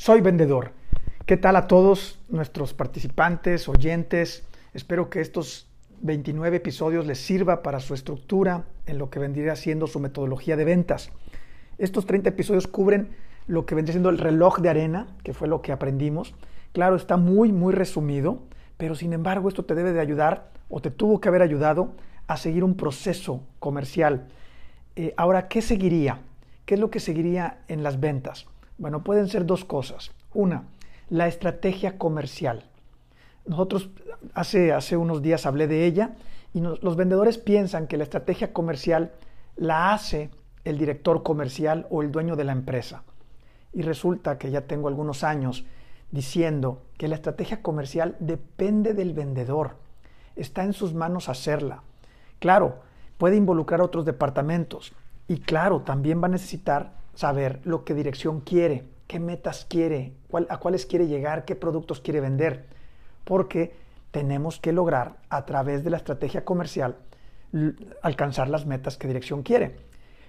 [0.00, 0.70] Soy vendedor.
[1.26, 4.44] ¿Qué tal a todos nuestros participantes, oyentes?
[4.72, 5.66] Espero que estos
[6.02, 10.64] 29 episodios les sirva para su estructura en lo que vendría siendo su metodología de
[10.64, 11.10] ventas.
[11.78, 13.08] Estos 30 episodios cubren
[13.48, 16.32] lo que vendría siendo el reloj de arena, que fue lo que aprendimos.
[16.72, 18.44] Claro, está muy, muy resumido,
[18.76, 21.96] pero sin embargo esto te debe de ayudar o te tuvo que haber ayudado
[22.28, 24.28] a seguir un proceso comercial.
[24.94, 26.20] Eh, ahora, ¿qué seguiría?
[26.66, 28.46] ¿Qué es lo que seguiría en las ventas?
[28.78, 30.12] Bueno, pueden ser dos cosas.
[30.32, 30.64] Una,
[31.10, 32.64] la estrategia comercial.
[33.44, 33.90] Nosotros
[34.34, 36.14] hace, hace unos días hablé de ella
[36.54, 39.12] y los vendedores piensan que la estrategia comercial
[39.56, 40.30] la hace
[40.64, 43.02] el director comercial o el dueño de la empresa.
[43.72, 45.64] Y resulta que ya tengo algunos años
[46.10, 49.76] diciendo que la estrategia comercial depende del vendedor.
[50.36, 51.82] Está en sus manos hacerla.
[52.38, 52.80] Claro,
[53.18, 54.92] puede involucrar otros departamentos,
[55.26, 60.12] y claro, también va a necesitar saber lo que dirección quiere, qué metas quiere,
[60.48, 62.66] a cuáles quiere llegar, qué productos quiere vender,
[63.24, 63.74] porque
[64.12, 66.94] tenemos que lograr a través de la estrategia comercial
[68.02, 69.80] alcanzar las metas que dirección quiere.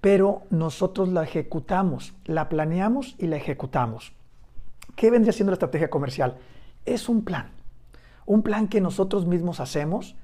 [0.00, 4.12] Pero nosotros la ejecutamos, la planeamos y la ejecutamos.
[4.96, 6.38] ¿Qué vendría siendo la estrategia comercial?
[6.84, 7.52] Es un plan.
[8.26, 10.16] Un plan que nosotros mismos hacemos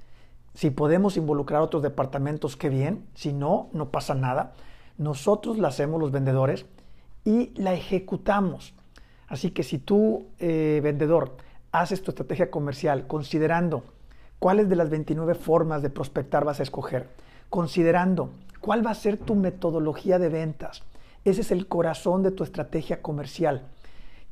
[0.55, 3.07] si podemos involucrar otros departamentos, qué bien.
[3.15, 4.55] Si no, no pasa nada.
[4.99, 6.67] Nosotros la hacemos los vendedores
[7.25, 8.75] y la ejecutamos.
[9.29, 11.37] Así que si tú, eh, vendedor,
[11.73, 13.85] haces tu estrategia comercial considerando
[14.39, 17.09] cuáles de las 29 formas de prospectar vas a escoger,
[17.51, 20.83] considerando cuál va a ser tu metodología de ventas,
[21.25, 23.63] ese es el corazón de tu estrategia comercial.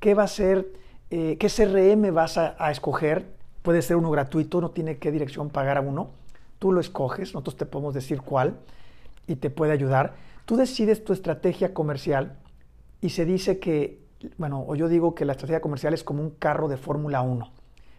[0.01, 0.67] ¿Qué va a ser,
[1.11, 3.27] eh, qué CRM vas a escoger?
[3.63, 6.11] Puede ser uno gratuito, no tiene qué dirección pagar a uno.
[6.59, 8.57] Tú lo escoges, nosotros te podemos decir cuál
[9.27, 10.15] y te puede ayudar.
[10.47, 12.39] Tú decides tu estrategia comercial
[13.01, 14.01] y se dice que,
[14.39, 17.51] bueno, o yo digo que la estrategia comercial es como un carro de Fórmula 1.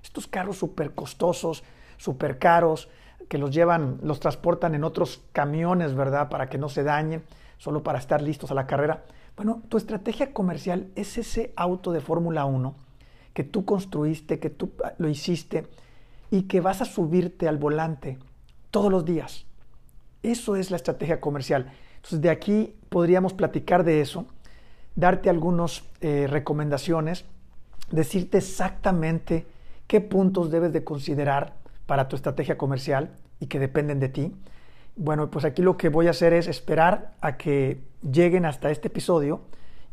[0.02, 1.66] Estos carros súper costosos,
[1.98, 2.88] súper caros,
[3.28, 6.30] que los llevan, los transportan en otros camiones, ¿verdad?
[6.30, 7.24] Para que no se dañen,
[7.58, 9.04] solo para estar listos a la carrera.
[9.36, 12.76] Bueno, tu estrategia comercial es ese auto de Fórmula 1
[13.34, 15.68] que tú construiste, que tú lo hiciste
[16.32, 18.18] y que vas a subirte al volante
[18.72, 19.46] todos los días.
[20.24, 21.72] Eso es la estrategia comercial.
[22.12, 24.26] De aquí podríamos platicar de eso,
[24.96, 27.26] darte algunas eh, recomendaciones,
[27.92, 29.46] decirte exactamente
[29.88, 31.54] qué puntos debes de considerar
[31.86, 34.36] para tu estrategia comercial y que dependen de ti.
[34.96, 38.88] Bueno, pues aquí lo que voy a hacer es esperar a que lleguen hasta este
[38.88, 39.42] episodio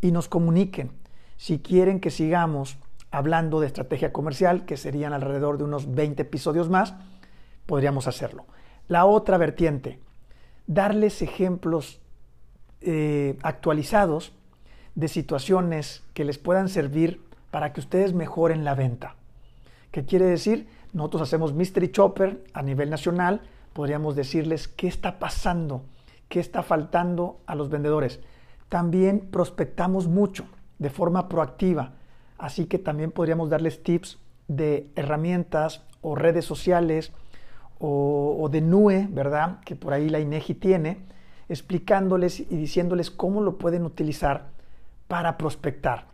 [0.01, 0.91] y nos comuniquen
[1.37, 2.79] si quieren que sigamos
[3.11, 6.95] hablando de estrategia comercial, que serían alrededor de unos 20 episodios más,
[7.67, 8.47] podríamos hacerlo.
[8.89, 10.01] La otra vertiente,
[10.67, 12.01] darles ejemplos
[12.85, 14.33] eh, actualizados
[14.95, 19.17] de situaciones que les puedan servir para que ustedes mejoren la venta.
[19.91, 20.69] ¿Qué quiere decir?
[20.93, 25.85] Nosotros hacemos Mystery Chopper a nivel nacional, podríamos decirles qué está pasando,
[26.29, 28.21] qué está faltando a los vendedores.
[28.69, 30.47] También prospectamos mucho
[30.79, 31.93] de forma proactiva
[32.39, 34.19] Así que también podríamos darles tips
[34.49, 37.13] de herramientas o redes sociales
[37.79, 39.61] o, de NUE, ¿verdad?
[39.65, 40.99] Que por ahí la INEGI tiene,
[41.49, 44.49] explicándoles y diciéndoles cómo lo pueden utilizar
[45.09, 46.07] para prospectar.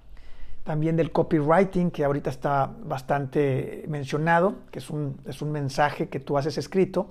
[0.64, 6.20] También del copywriting, que ahorita está bastante mencionado, que es un, es un mensaje que
[6.20, 7.10] tú haces escrito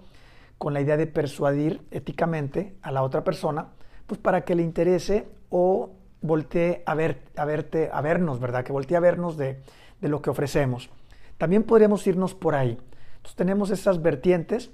[0.57, 3.69] con la idea de persuadir éticamente a la otra persona,
[4.05, 5.91] pues para que le interese o
[6.21, 8.63] voltee a, ver, a, verte, a vernos, ¿verdad?
[8.63, 9.61] Que voltee a vernos de,
[10.01, 10.89] lo que ofrecemos.
[11.37, 12.77] También podríamos irnos por ahí.
[13.17, 14.71] Entonces tenemos esas vertientes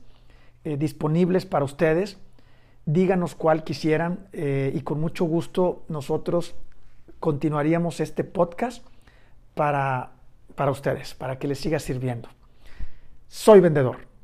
[0.64, 2.18] eh, disponibles para ustedes.
[2.86, 6.56] Díganos cuál quisieran eh, y con mucho gusto nosotros
[7.20, 8.86] continuaríamos este podcast
[9.56, 10.12] para,
[10.56, 12.30] para ustedes, para que les siga sirviendo.
[13.28, 14.15] Soy vendedor.